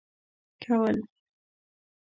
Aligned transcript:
كول. 0.63 0.95